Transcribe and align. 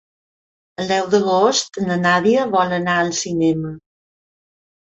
El 0.83 0.87
deu 0.91 1.09
d'agost 1.11 1.77
na 1.89 1.99
Nàdia 2.07 2.47
vol 2.57 2.75
anar 2.81 2.99
al 3.05 3.15
cinema. 3.21 3.77